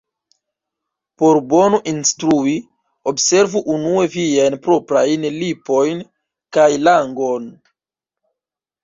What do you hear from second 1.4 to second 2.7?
bone instrui,